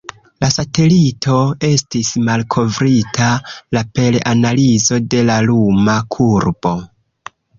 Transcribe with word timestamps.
La 0.43 0.47
satelito 0.53 1.33
estis 1.69 2.07
malkovrita 2.29 3.27
la 3.77 3.83
per 3.99 4.17
analizo 4.33 4.99
de 5.15 5.21
la 5.31 5.39
luma 5.51 5.99
kurbo. 6.17 6.73